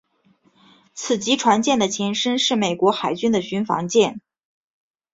[0.95, 4.19] 此级船舰的前身是美国海军的巡防舰。